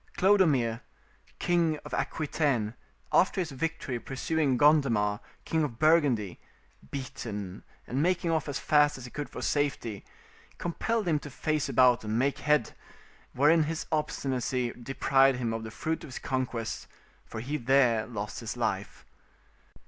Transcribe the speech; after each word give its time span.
Clodomir, 0.17 0.81
king 1.37 1.77
of 1.85 1.93
Aquitaine, 1.93 2.73
after 3.13 3.39
his 3.39 3.51
victory 3.51 3.99
pursuing 3.99 4.57
Gondemar, 4.57 5.19
king 5.45 5.63
of 5.63 5.77
Burgundy, 5.77 6.39
beaten 6.89 7.63
and 7.85 8.01
making 8.01 8.31
off 8.31 8.49
as 8.49 8.57
fast 8.57 8.97
as 8.97 9.05
he 9.05 9.11
could 9.11 9.29
for 9.29 9.43
safety, 9.43 10.03
compelled 10.57 11.07
him 11.07 11.19
to 11.19 11.29
face 11.29 11.69
about 11.69 12.03
and 12.03 12.17
make 12.17 12.39
head, 12.39 12.73
wherein 13.33 13.61
his 13.65 13.85
obstinacy 13.91 14.71
deprived 14.73 15.37
him 15.37 15.53
of 15.53 15.63
the 15.63 15.69
fruit 15.69 16.03
of 16.03 16.07
his 16.07 16.17
conquest, 16.17 16.87
for 17.23 17.39
he 17.39 17.57
there 17.57 18.07
lost 18.07 18.39
his 18.39 18.57
life. 18.57 19.05